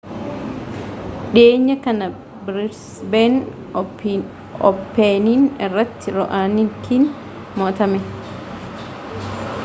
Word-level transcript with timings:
dhiyeenya 1.33 1.73
kana 1.83 2.05
biriisbeeen 2.45 3.35
ooppenii 4.69 5.35
irrattii 5.67 6.15
ra'oonikiin 6.15 7.05
mo'atame 7.63 8.01